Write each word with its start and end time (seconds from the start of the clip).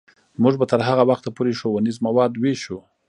موږ 0.41 0.53
به 0.59 0.65
تر 0.71 0.79
هغه 0.87 1.03
وخته 1.09 1.29
پورې 1.35 1.57
ښوونیز 1.59 1.97
مواد 2.05 2.31
ویشو. 2.37 2.77